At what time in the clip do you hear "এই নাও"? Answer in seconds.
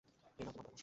0.07-0.31